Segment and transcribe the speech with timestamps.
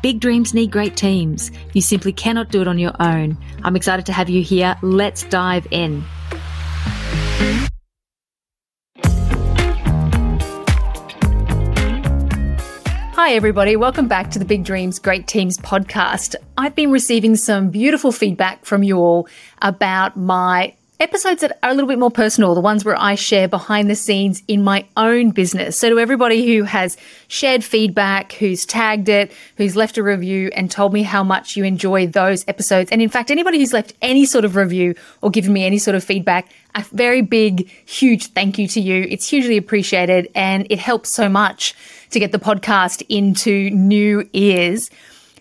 [0.00, 1.50] Big dreams need great teams.
[1.72, 3.36] You simply cannot do it on your own.
[3.64, 4.76] I'm excited to have you here.
[4.80, 6.04] Let's dive in.
[13.14, 13.74] Hi, everybody.
[13.74, 16.36] Welcome back to the Big Dreams, Great Teams podcast.
[16.56, 19.28] I've been receiving some beautiful feedback from you all
[19.60, 23.46] about my episodes that are a little bit more personal, the ones where I share
[23.46, 25.78] behind the scenes in my own business.
[25.78, 26.96] So to everybody who has
[27.28, 31.64] shared feedback, who's tagged it, who's left a review and told me how much you
[31.64, 32.90] enjoy those episodes.
[32.90, 35.94] And in fact, anybody who's left any sort of review or given me any sort
[35.94, 39.06] of feedback, a very big, huge thank you to you.
[39.08, 41.74] It's hugely appreciated and it helps so much
[42.10, 44.90] to get the podcast into new ears.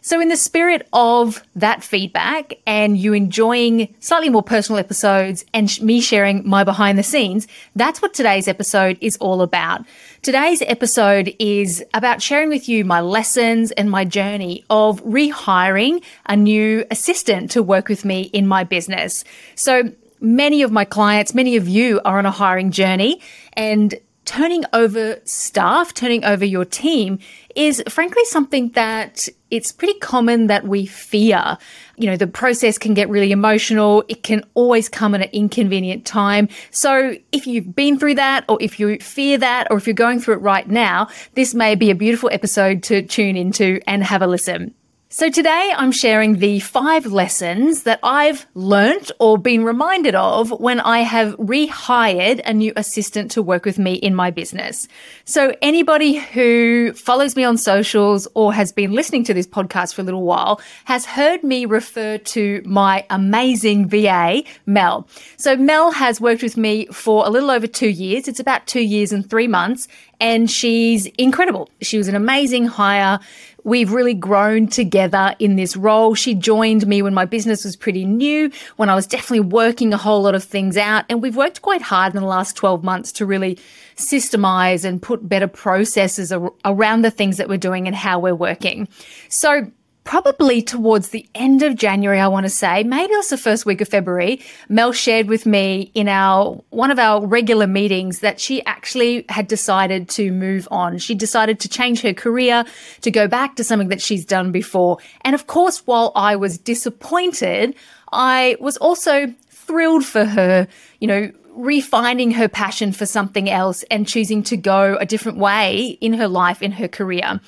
[0.07, 5.69] So, in the spirit of that feedback and you enjoying slightly more personal episodes and
[5.69, 9.85] sh- me sharing my behind the scenes, that's what today's episode is all about.
[10.21, 16.37] Today's episode is about sharing with you my lessons and my journey of rehiring a
[16.37, 19.25] new assistant to work with me in my business.
[19.55, 19.91] So,
[20.21, 23.19] many of my clients, many of you are on a hiring journey
[23.57, 23.93] and
[24.27, 27.17] turning over staff, turning over your team
[27.55, 31.57] is frankly something that it's pretty common that we fear.
[31.95, 34.03] You know, the process can get really emotional.
[34.09, 36.49] It can always come at an inconvenient time.
[36.71, 40.19] So if you've been through that or if you fear that or if you're going
[40.19, 44.21] through it right now, this may be a beautiful episode to tune into and have
[44.21, 44.75] a listen.
[45.09, 50.81] So today I'm sharing the five lessons that I've learnt or been reminded of when
[50.81, 54.85] I have rehired a new assistant to work with me in my business.
[55.23, 60.01] So anybody who follows me on socials or has been listening to this podcast for
[60.01, 65.07] a little while has heard me refer to my amazing VA, Mel.
[65.37, 68.27] So Mel has worked with me for a little over two years.
[68.27, 69.87] It's about two years and three months
[70.19, 71.69] and she's incredible.
[71.81, 73.19] She was an amazing hire.
[73.67, 76.15] We've really grown together in this role.
[76.15, 79.97] She joined me when my business was pretty new, when I was definitely working a
[79.97, 81.03] whole lot of things out.
[81.09, 83.59] And we've worked quite hard in the last 12 months to really
[83.97, 88.33] systemize and put better processes ar- around the things that we're doing and how we're
[88.33, 88.87] working.
[89.27, 89.69] So
[90.07, 93.65] probably towards the end of January, I want to say, maybe it was the first
[93.65, 98.39] week of February, Mel shared with me in our one of our regular meetings that
[98.39, 100.97] she actually had decided to move on.
[100.97, 102.63] She decided to change her career,
[103.01, 104.97] to go back to something that she's done before.
[105.21, 107.75] And of course, while I was disappointed,
[108.13, 110.69] I was also thrilled for her,
[111.01, 115.97] you know, refining her passion for something else and choosing to go a different way
[115.99, 117.41] in her life, in her career.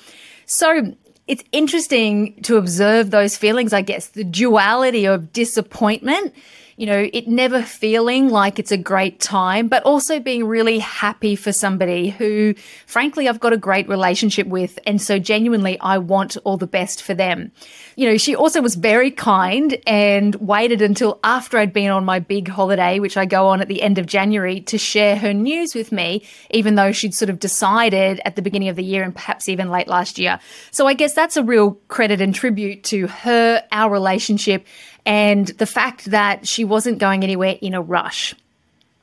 [0.44, 0.94] So
[1.30, 6.34] it's interesting to observe those feelings, I guess, the duality of disappointment
[6.80, 11.36] you know, it never feeling like it's a great time, but also being really happy
[11.36, 12.54] for somebody who,
[12.86, 14.78] frankly, I've got a great relationship with.
[14.86, 17.52] And so genuinely, I want all the best for them.
[17.96, 22.18] You know, she also was very kind and waited until after I'd been on my
[22.18, 25.74] big holiday, which I go on at the end of January, to share her news
[25.74, 29.14] with me, even though she'd sort of decided at the beginning of the year and
[29.14, 30.40] perhaps even late last year.
[30.70, 34.64] So I guess that's a real credit and tribute to her, our relationship,
[35.10, 38.32] and the fact that she wasn't going anywhere in a rush.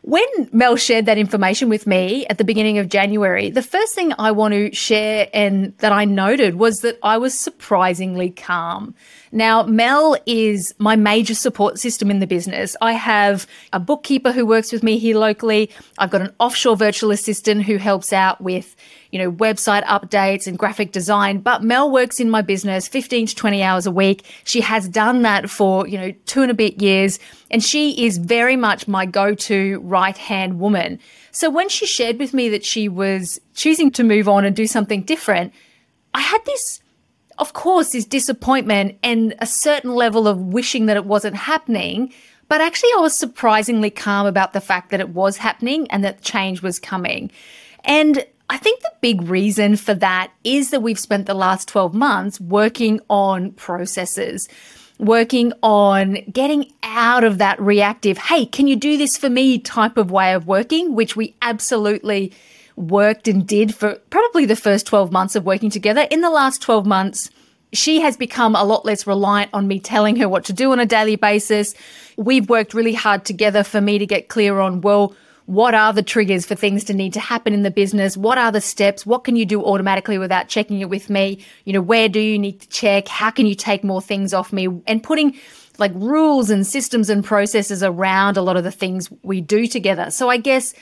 [0.04, 0.24] When
[0.54, 4.32] Mel shared that information with me at the beginning of January, the first thing I
[4.32, 8.96] want to share and that I noted was that I was surprisingly calm.
[9.32, 12.76] Now, Mel is my major support system in the business.
[12.82, 15.70] I have a bookkeeper who works with me here locally.
[15.98, 18.76] I've got an offshore virtual assistant who helps out with
[19.12, 21.40] you know, website updates and graphic design.
[21.40, 24.26] But Mel works in my business 15 to 20 hours a week.
[24.44, 27.20] She has done that for, you know, two and a bit years.
[27.50, 31.00] And she is very much my go-to right hand woman.
[31.32, 34.68] So when she shared with me that she was choosing to move on and do
[34.68, 35.54] something different,
[36.14, 36.82] I had this,
[37.40, 42.14] of course, this disappointment and a certain level of wishing that it wasn't happening.
[42.50, 46.22] But actually, I was surprisingly calm about the fact that it was happening and that
[46.22, 47.30] change was coming.
[47.84, 51.94] And I think the big reason for that is that we've spent the last 12
[51.94, 54.48] months working on processes,
[54.98, 59.98] working on getting out of that reactive, hey, can you do this for me type
[59.98, 62.34] of way of working, which we absolutely
[62.78, 66.08] worked and did for probably the first 12 months of working together.
[66.12, 67.30] In the last 12 months,
[67.74, 70.80] she has become a lot less reliant on me telling her what to do on
[70.80, 71.74] a daily basis.
[72.16, 75.16] We've worked really hard together for me to get clear on, well,
[75.48, 78.18] what are the triggers for things to need to happen in the business?
[78.18, 79.06] What are the steps?
[79.06, 81.44] What can you do automatically without checking it with me?
[81.64, 83.08] You know, where do you need to check?
[83.08, 84.68] How can you take more things off me?
[84.86, 85.38] And putting
[85.78, 90.12] like rules and systems and processes around a lot of the things we do together.
[90.12, 90.74] So I guess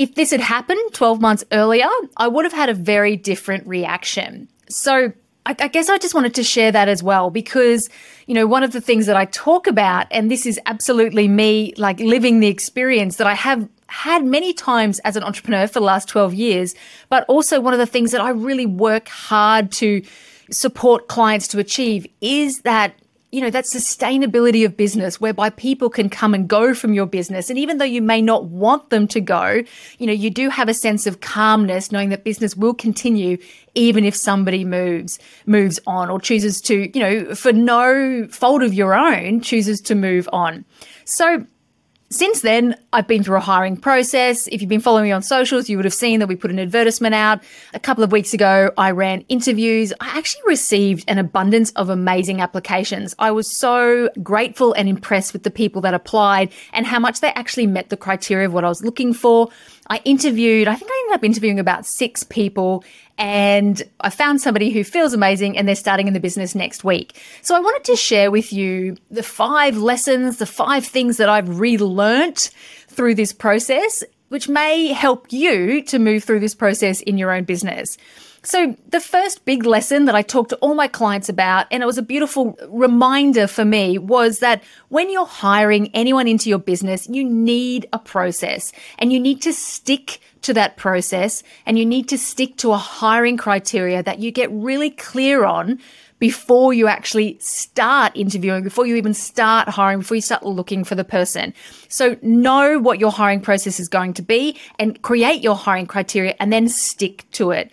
[0.00, 1.86] if this had happened 12 months earlier,
[2.16, 4.48] I would have had a very different reaction.
[4.70, 5.12] So
[5.44, 7.90] I, I, guess I just wanted to share that as well because,
[8.26, 11.74] you know, one of the things that I talk about, and this is absolutely me
[11.76, 15.80] like living the experience that I have had many times as an entrepreneur for the
[15.80, 16.74] last 12 years,
[17.10, 20.02] but also one of the things that I really work hard to
[20.50, 22.94] support clients to achieve is that
[23.32, 27.48] you know, that sustainability of business whereby people can come and go from your business.
[27.48, 29.62] And even though you may not want them to go,
[29.98, 33.38] you know, you do have a sense of calmness knowing that business will continue
[33.74, 38.74] even if somebody moves, moves on or chooses to, you know, for no fault of
[38.74, 40.64] your own, chooses to move on.
[41.04, 41.46] So
[42.12, 44.48] since then, I've been through a hiring process.
[44.48, 46.58] If you've been following me on socials, you would have seen that we put an
[46.58, 47.40] advertisement out.
[47.72, 49.92] A couple of weeks ago, I ran interviews.
[50.00, 53.14] I actually received an abundance of amazing applications.
[53.20, 57.32] I was so grateful and impressed with the people that applied and how much they
[57.34, 59.48] actually met the criteria of what I was looking for.
[59.88, 62.82] I interviewed, I think I ended up interviewing about six people
[63.20, 67.20] and I found somebody who feels amazing and they're starting in the business next week.
[67.42, 71.44] So I wanted to share with you the five lessons, the five things that I've
[71.44, 72.50] relearnt
[72.88, 77.44] through this process, which may help you to move through this process in your own
[77.44, 77.98] business.
[78.42, 81.86] So, the first big lesson that I talked to all my clients about, and it
[81.86, 87.06] was a beautiful reminder for me, was that when you're hiring anyone into your business,
[87.06, 92.08] you need a process and you need to stick to that process and you need
[92.08, 95.78] to stick to a hiring criteria that you get really clear on
[96.18, 100.94] before you actually start interviewing, before you even start hiring, before you start looking for
[100.94, 101.52] the person.
[101.88, 106.36] So know what your hiring process is going to be and create your hiring criteria
[106.40, 107.72] and then stick to it.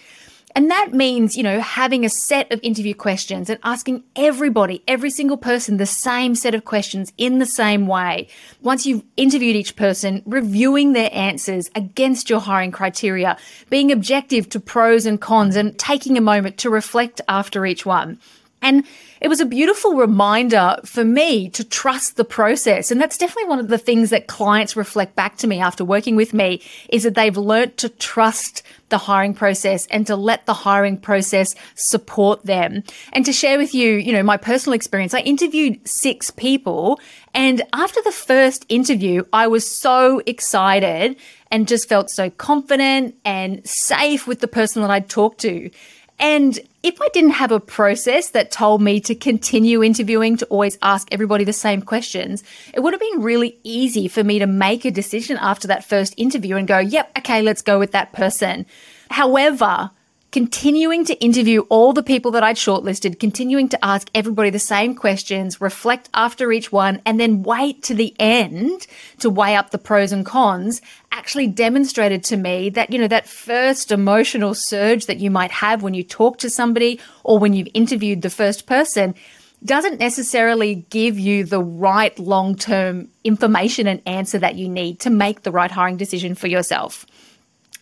[0.58, 5.12] And that means, you know, having a set of interview questions and asking everybody, every
[5.12, 8.28] single person, the same set of questions in the same way.
[8.64, 13.38] Once you've interviewed each person, reviewing their answers against your hiring criteria,
[13.70, 18.18] being objective to pros and cons and taking a moment to reflect after each one.
[18.60, 18.84] And
[19.22, 22.92] it was a beautiful reminder for me to trust the process.
[22.92, 26.16] And that's definitely one of the things that clients reflect back to me after working
[26.16, 30.54] with me is that they've learnt to trust the hiring process and to let the
[30.54, 32.84] hiring process support them.
[33.12, 37.00] And to share with you, you know, my personal experience, I interviewed six people
[37.38, 41.18] and after the first interview, I was so excited
[41.52, 45.70] and just felt so confident and safe with the person that I'd talked to.
[46.20, 50.78] And if I didn't have a process that told me to continue interviewing, to always
[50.82, 52.44] ask everybody the same questions,
[52.74, 56.14] it would have been really easy for me to make a decision after that first
[56.18, 58.66] interview and go, yep, okay, let's go with that person.
[59.12, 59.92] However,
[60.32, 64.94] continuing to interview all the people that I'd shortlisted, continuing to ask everybody the same
[64.94, 68.88] questions, reflect after each one, and then wait to the end
[69.20, 70.82] to weigh up the pros and cons
[71.12, 75.82] actually demonstrated to me that, you know, that first emotional surge that you might have
[75.82, 79.16] when you talk to somebody or when you've interviewed the first person
[79.64, 85.10] doesn't necessarily give you the right long term information and answer that you need to
[85.10, 87.06] make the right hiring decision for yourself.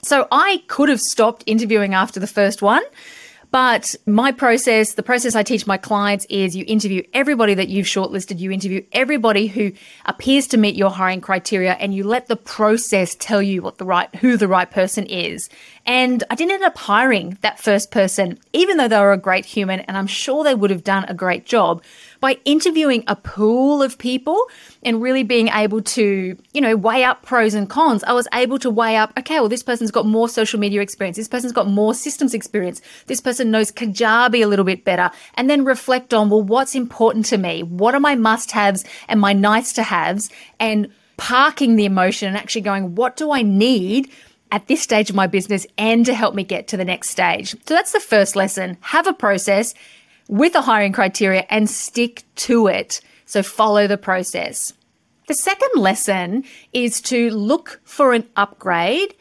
[0.05, 2.83] So I could have stopped interviewing after the first one.
[3.50, 7.88] But my process, the process I teach my clients is you interview everybody that you've
[7.88, 9.71] shortlisted, you interview everybody who
[10.05, 13.85] appears to meet your hiring criteria, and you let the process tell you what the
[13.85, 15.50] right, who the right person is.
[15.86, 19.46] And I didn't end up hiring that first person, even though they were a great
[19.46, 21.84] human, and I'm sure they would have done a great job
[22.20, 24.48] by interviewing a pool of people
[24.82, 28.04] and really being able to, you know, weigh up pros and cons.
[28.04, 31.18] I was able to weigh up, okay, well, this person's got more social media experience.
[31.18, 32.82] This person's got more systems experience.
[33.06, 35.12] This person knows Kajabi a little bit better.
[35.36, 37.62] And then reflect on, well, what's important to me?
[37.62, 40.32] What are my must haves and my nice to haves?
[40.60, 44.12] And parking the emotion and actually going, what do I need
[44.51, 47.51] at this stage of my business and to help me get to the next stage.
[47.65, 48.77] So that's the first lesson.
[48.81, 49.73] Have a process
[50.27, 53.01] with a hiring criteria and stick to it.
[53.25, 54.73] So follow the process.
[55.27, 59.15] The second lesson is to look for an upgrade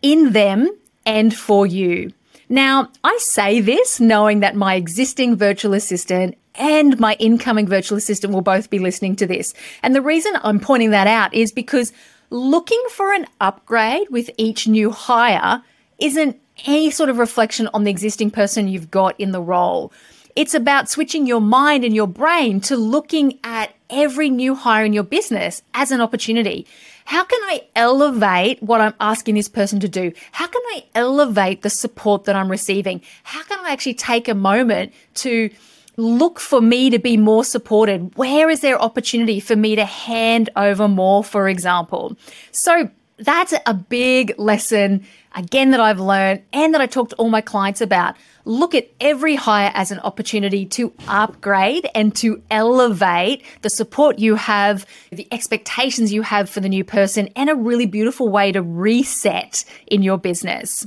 [0.00, 0.70] in them
[1.04, 2.12] and for you.
[2.48, 8.32] Now, I say this knowing that my existing virtual assistant and my incoming virtual assistant
[8.32, 9.54] will both be listening to this.
[9.82, 11.92] And the reason I'm pointing that out is because
[12.32, 15.62] looking for an upgrade with each new hire
[15.98, 19.92] isn't any sort of reflection on the existing person you've got in the role
[20.34, 24.94] It's about switching your mind and your brain to looking at every new hire in
[24.94, 26.66] your business as an opportunity.
[27.04, 30.12] How can I elevate what I'm asking this person to do?
[30.32, 33.02] How can I elevate the support that I'm receiving?
[33.24, 35.50] How can I actually take a moment to
[35.96, 38.16] look for me to be more supported?
[38.16, 42.16] Where is there opportunity for me to hand over more, for example?
[42.50, 47.28] So that's a big lesson again that I've learned and that I talk to all
[47.28, 48.16] my clients about.
[48.44, 54.34] Look at every hire as an opportunity to upgrade and to elevate the support you
[54.34, 58.62] have, the expectations you have for the new person, and a really beautiful way to
[58.62, 60.84] reset in your business.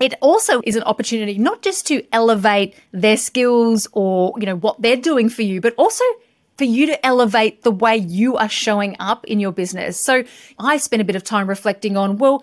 [0.00, 4.80] It also is an opportunity not just to elevate their skills or, you know, what
[4.82, 6.04] they're doing for you, but also
[6.58, 9.98] for you to elevate the way you are showing up in your business.
[9.98, 10.24] So
[10.58, 12.42] I spent a bit of time reflecting on, well,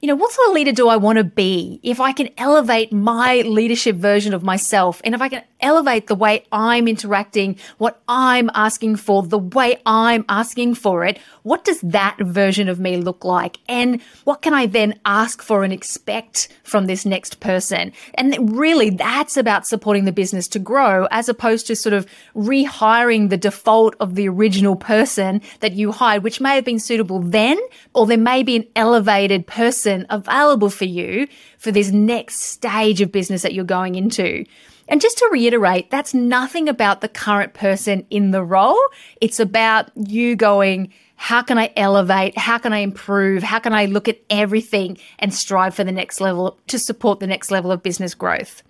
[0.00, 2.90] you know, what sort of leader do I want to be if I can elevate
[2.90, 8.00] my leadership version of myself and if I can elevate the way I'm interacting, what
[8.08, 12.96] I'm asking for, the way I'm asking for it, what does that version of me
[12.96, 13.58] look like?
[13.68, 17.92] And what can I then ask for and expect from this next person?
[18.14, 23.28] And really, that's about supporting the business to grow as opposed to sort of rehiring
[23.28, 27.58] the default of the original person that you hired, which may have been suitable then,
[27.92, 31.28] or there may be an elevated person available for you
[31.58, 34.44] for this next stage of business that you're going into.
[34.88, 38.80] And just to reiterate, that's nothing about the current person in the role.
[39.20, 42.36] It's about you going, how can I elevate?
[42.36, 43.42] How can I improve?
[43.42, 47.26] How can I look at everything and strive for the next level to support the
[47.26, 48.62] next level of business growth?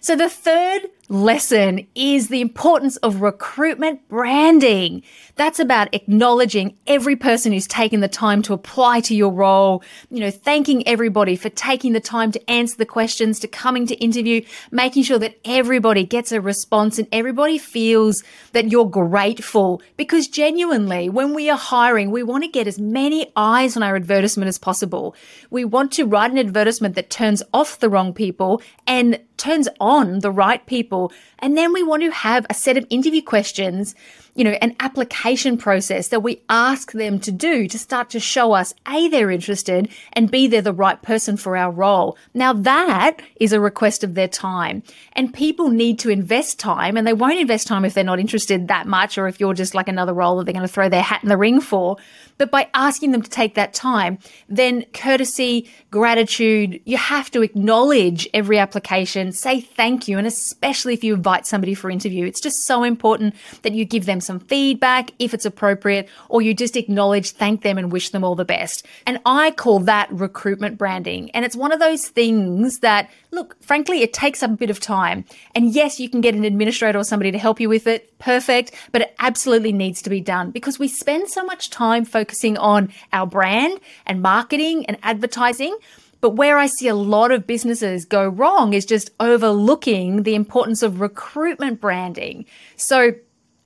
[0.00, 5.02] So the third lesson is the importance of recruitment branding.
[5.36, 10.20] That's about acknowledging every person who's taken the time to apply to your role, you
[10.20, 14.42] know, thanking everybody for taking the time to answer the questions, to coming to interview,
[14.70, 21.08] making sure that everybody gets a response and everybody feels that you're grateful because genuinely
[21.08, 24.58] when we are hiring, we want to get as many eyes on our advertisement as
[24.58, 25.14] possible.
[25.50, 30.18] We want to write an advertisement that turns off the wrong people and turns on
[30.20, 31.10] the right people.
[31.38, 33.94] And then we want to have a set of interview questions
[34.38, 38.52] you know, an application process that we ask them to do to start to show
[38.52, 42.16] us A, they're interested and B, they're the right person for our role.
[42.34, 47.04] Now that is a request of their time and people need to invest time and
[47.04, 49.88] they won't invest time if they're not interested that much or if you're just like
[49.88, 51.96] another role that they're going to throw their hat in the ring for.
[52.38, 54.18] But by asking them to take that time,
[54.48, 60.16] then courtesy, gratitude, you have to acknowledge every application, say thank you.
[60.16, 64.06] And especially if you invite somebody for interview, it's just so important that you give
[64.06, 68.22] them some feedback if it's appropriate, or you just acknowledge, thank them and wish them
[68.22, 68.86] all the best.
[69.04, 71.32] And I call that recruitment branding.
[71.32, 74.78] And it's one of those things that, look, frankly, it takes up a bit of
[74.78, 75.24] time.
[75.56, 78.16] And yes, you can get an administrator or somebody to help you with it.
[78.20, 78.72] Perfect.
[78.92, 82.58] But it absolutely needs to be done because we spend so much time focusing focusing
[82.58, 85.76] on our brand and marketing and advertising.
[86.20, 90.82] But where I see a lot of businesses go wrong is just overlooking the importance
[90.82, 92.44] of recruitment branding.
[92.76, 93.12] So,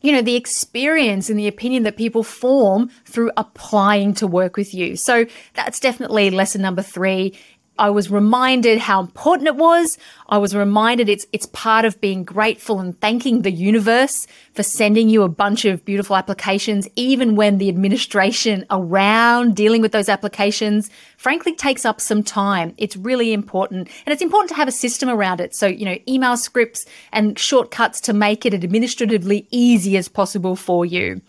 [0.02, 4.74] you know, the experience and the opinion that people form through applying to work with
[4.74, 4.96] you.
[4.96, 7.38] So that's definitely lesson number three
[7.82, 9.98] I was reminded how important it was.
[10.28, 15.08] I was reminded it's it's part of being grateful and thanking the universe for sending
[15.08, 20.90] you a bunch of beautiful applications, even when the administration around dealing with those applications
[21.16, 22.72] frankly takes up some time.
[22.78, 23.88] It's really important.
[24.06, 25.52] And it's important to have a system around it.
[25.52, 30.86] So, you know, email scripts and shortcuts to make it administratively easy as possible for
[30.86, 31.20] you.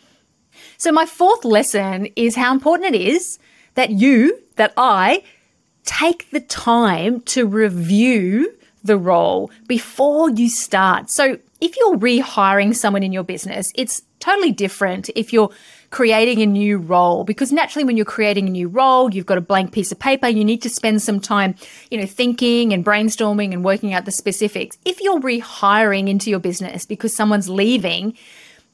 [0.77, 3.39] So my fourth lesson is how important it is
[3.73, 5.23] that you, that I
[5.85, 11.09] take the time to review the role before you start.
[11.09, 15.49] So if you're rehiring someone in your business, it's totally different if you're
[15.89, 19.41] creating a new role because naturally when you're creating a new role, you've got a
[19.41, 21.55] blank piece of paper, you need to spend some time,
[21.91, 24.77] you know, thinking and brainstorming and working out the specifics.
[24.85, 28.17] If you're rehiring into your business because someone's leaving,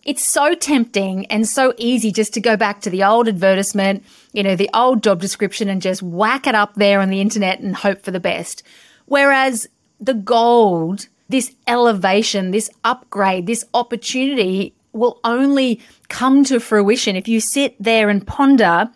[0.03, 4.03] it's so tempting and so easy just to go back to the old advertisement,
[4.33, 7.59] you know, the old job description and just whack it up there on the internet
[7.59, 8.63] and hope for the best.
[9.05, 9.67] Whereas
[9.99, 17.39] the gold, this elevation, this upgrade, this opportunity will only come to fruition if you
[17.39, 18.89] sit there and ponder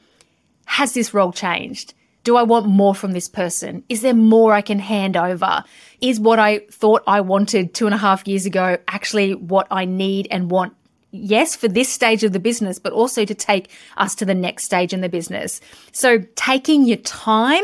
[0.66, 1.94] has this role changed?
[2.24, 3.84] Do I want more from this person?
[3.90, 5.64] Is there more I can hand over?
[6.00, 9.86] Is what I thought I wanted two and a half years ago actually what I
[9.86, 10.74] need and want
[11.14, 14.66] yes, for this stage of the business, but also to take us to the next
[14.66, 15.62] stage in the business.
[15.92, 17.64] So taking your time,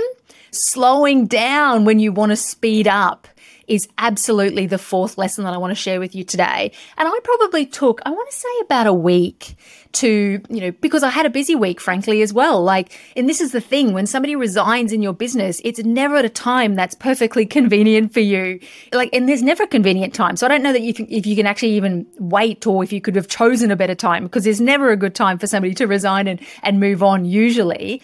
[0.52, 3.28] slowing down when you want to speed up
[3.70, 6.72] is absolutely the fourth lesson that I want to share with you today.
[6.98, 9.56] And I probably took, I want to say about a week
[9.92, 12.64] to, you know, because I had a busy week, frankly, as well.
[12.64, 16.26] Like, and this is the thing when somebody resigns in your business, it's never at
[16.26, 18.60] a time that's perfectly convenient for you.
[18.92, 20.36] Like, and there's never a convenient time.
[20.36, 23.02] So I don't know that if, if you can actually even wait or if you
[23.02, 25.86] could have chosen a better time because there's never a good time for somebody to
[25.86, 28.02] resign and, and move on usually.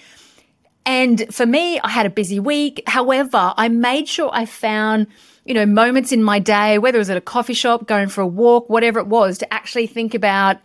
[0.86, 2.84] And for me, I had a busy week.
[2.88, 5.08] However, I made sure I found,
[5.46, 8.22] you know, moments in my day, whether it was at a coffee shop, going for
[8.22, 10.58] a walk, whatever it was, to actually think about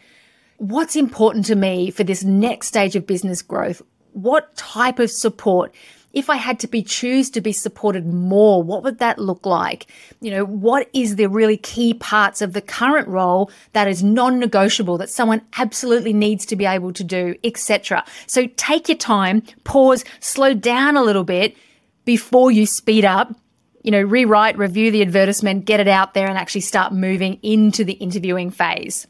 [0.56, 3.82] what's important to me for this next stage of business growth?
[4.12, 5.74] What type of support?
[6.12, 9.86] If I had to be choose to be supported more, what would that look like?
[10.20, 14.98] You know, what is the really key parts of the current role that is non-negotiable
[14.98, 18.04] that someone absolutely needs to be able to do, etc.
[18.26, 21.54] So take your time, pause, slow down a little bit
[22.04, 23.32] before you speed up
[23.82, 27.84] you know, rewrite, review the advertisement, get it out there and actually start moving into
[27.84, 29.06] the interviewing phase.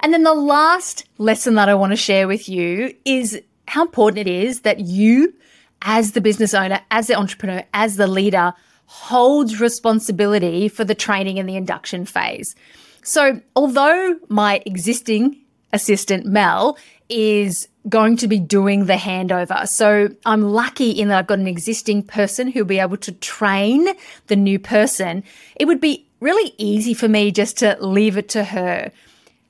[0.00, 4.26] And then the last lesson that I want to share with you is how important
[4.26, 5.34] it is that you,
[5.82, 8.54] as the business owner, as the entrepreneur, as the leader,
[8.86, 12.54] holds responsibility for the training and the induction phase.
[13.02, 15.36] So, although my existing
[15.72, 16.78] assistant, Mel,
[17.08, 19.66] is going to be doing the handover.
[19.66, 23.88] So I'm lucky in that I've got an existing person who'll be able to train
[24.26, 25.24] the new person.
[25.56, 28.92] It would be really easy for me just to leave it to her.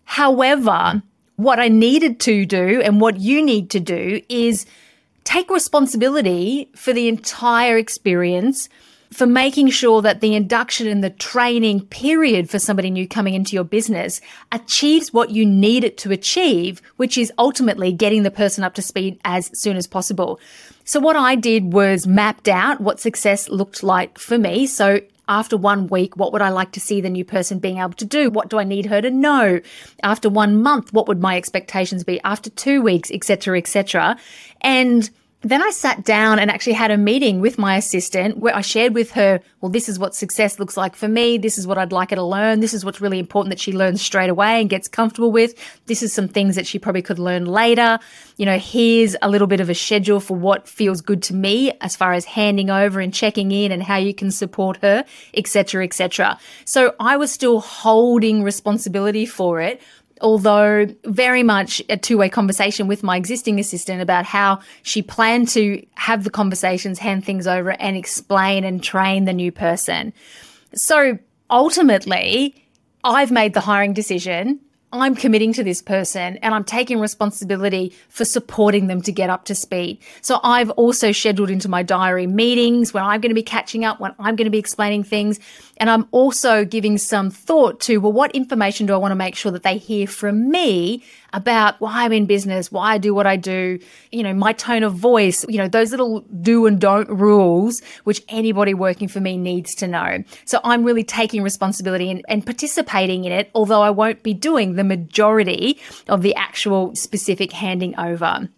[0.05, 1.03] However,
[1.37, 4.67] what I needed to do and what you need to do is
[5.25, 8.69] take responsibility for the entire experience
[9.11, 13.55] for making sure that the induction and the training period for somebody new coming into
[13.55, 14.21] your business
[14.53, 18.83] achieves what you need it to achieve, which is ultimately getting the person up to
[18.83, 20.39] speed as soon as possible.
[20.85, 24.67] So what I did was mapped out what success looked like for me.
[24.67, 27.93] So after one week, what would I like to see the new person being able
[27.93, 28.31] to do?
[28.31, 29.61] What do I need her to know?
[30.03, 32.21] After one month, what would my expectations be?
[32.23, 34.17] After two weeks, etc., etc.
[34.63, 35.11] And
[35.43, 38.93] then I sat down and actually had a meeting with my assistant where I shared
[38.93, 41.39] with her, well, this is what success looks like for me.
[41.39, 42.59] This is what I'd like her to learn.
[42.59, 45.55] This is what's really important that she learns straight away and gets comfortable with.
[45.87, 48.01] This is some things that she probably could learn later.
[48.37, 51.73] You know, here's a little bit of a schedule for what feels good to me
[51.81, 55.85] as far as handing over and checking in and how you can support her, etc.,
[55.85, 56.37] etc.
[56.65, 59.81] So I was still holding responsibility for it
[60.21, 65.49] although very much a two way conversation with my existing assistant about how she planned
[65.49, 70.13] to have the conversations, hand things over, and explain and train the new person.
[70.75, 71.19] So
[71.51, 72.65] ultimately,
[73.05, 74.61] I've made the hiring decision.
[74.91, 79.45] I'm committing to this person and I'm taking responsibility for supporting them to get up
[79.47, 79.99] to speed.
[80.23, 84.01] So I've also scheduled into my diary meetings when I'm going to be catching up,
[84.01, 85.41] when I'm going to be explaining things.
[85.77, 89.37] And I'm also giving some thought to, well, what information do I want to make
[89.37, 93.27] sure that they hear from me about why I'm in business, why I do what
[93.27, 93.79] I do,
[94.11, 98.23] you know, my tone of voice, you know, those little do and don't rules, which
[98.29, 100.25] anybody working for me needs to know.
[100.47, 104.75] So I'm really taking responsibility and, and participating in it, although I won't be doing
[104.79, 108.49] the majority of the actual specific handing over.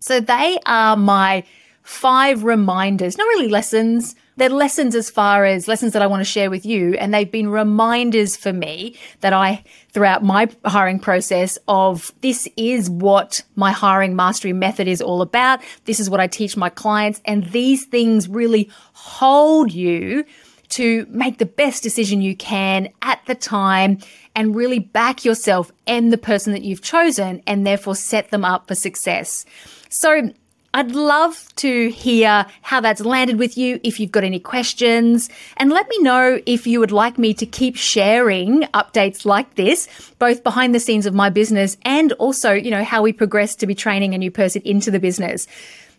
[0.00, 1.44] So they are my
[1.82, 6.24] five reminders, not really lessons, they're lessons as far as lessons that I want to
[6.24, 6.94] share with you.
[6.94, 12.88] And they've been reminders for me that I, throughout my hiring process of this is
[12.88, 15.60] what my hiring mastery method is all about.
[15.86, 17.20] This is what I teach my clients.
[17.24, 20.24] And these things really hold you
[20.70, 23.98] to make the best decision you can at the time
[24.34, 28.68] and really back yourself and the person that you've chosen and therefore set them up
[28.68, 29.44] for success.
[29.88, 30.30] So
[30.74, 35.70] I'd love to hear how that's landed with you, if you've got any questions, and
[35.70, 40.44] let me know if you would like me to keep sharing updates like this, both
[40.44, 43.74] behind the scenes of my business and also, you know, how we progress to be
[43.74, 45.46] training a new person into the business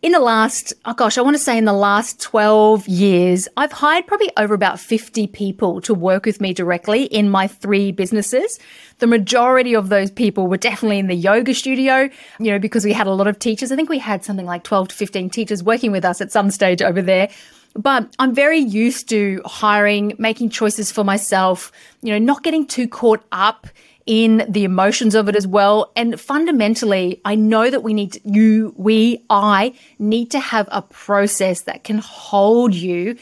[0.02, 3.74] in the last, oh gosh, I want to say in the last 12 years, I've
[3.74, 8.60] hired probably over about 50 people to work with me directly in my three businesses.
[9.00, 12.10] The majority of those people were definitely in the yoga studio,
[12.40, 13.74] you know, because we had a lot of teachers.
[13.74, 16.50] I think we had something like 12 to 15 teachers working with us at some
[16.50, 17.30] stage over there.
[17.76, 22.88] But I'm very used to hiring, making choices for myself, you know, not getting too
[22.88, 23.68] caught up
[24.10, 25.92] in the emotions of it as well.
[25.96, 30.82] And fundamentally, I know that we need to, you, we, I need to have a
[30.82, 33.18] process that can hold you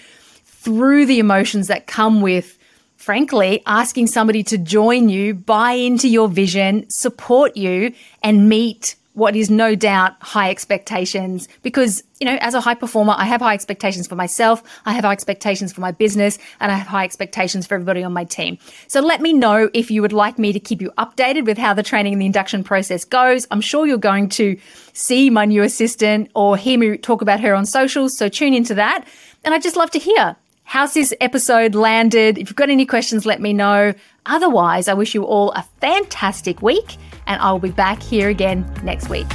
[0.45, 2.57] through the emotions that come with,
[2.95, 9.35] frankly, asking somebody to join you, buy into your vision, support you, and meet what
[9.35, 13.55] is no doubt high expectations because, you know, as a high performer, I have high
[13.55, 17.65] expectations for myself, I have high expectations for my business, and I have high expectations
[17.65, 18.59] for everybody on my team.
[18.85, 21.73] So let me know if you would like me to keep you updated with how
[21.73, 23.47] the training and the induction process goes.
[23.49, 24.55] I'm sure you're going to
[24.93, 28.75] see my new assistant or hear me talk about her on socials, so tune into
[28.75, 29.03] that.
[29.43, 30.35] And I'd just love to hear
[30.67, 32.37] how's this episode landed.
[32.37, 33.93] If you've got any questions, let me know.
[34.25, 39.07] Otherwise, I wish you all a fantastic week and I'll be back here again next
[39.07, 39.27] week.